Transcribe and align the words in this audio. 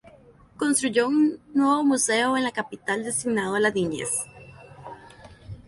Construyó 0.57 1.07
un 1.07 1.39
nuevo 1.53 1.83
museo 1.83 2.35
en 2.35 2.43
la 2.43 2.51
capital 2.51 3.03
destinado 3.03 3.53
a 3.53 3.59
la 3.59 3.69
niñez. 3.69 4.09